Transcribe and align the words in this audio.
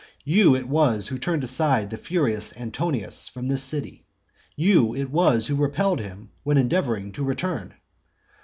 You 0.25 0.55
it 0.55 0.67
was 0.67 1.09
who 1.09 1.19
turned 1.19 1.43
aside 1.43 1.91
the 1.91 1.95
furious 1.99 2.57
Antonius 2.57 3.27
from 3.29 3.47
this 3.49 3.61
city; 3.61 4.03
you 4.55 4.95
it 4.95 5.11
was 5.11 5.45
who 5.45 5.55
repelled 5.55 5.99
him 5.99 6.31
when 6.41 6.57
endeavouring 6.57 7.11
to 7.11 7.23
return. 7.23 7.75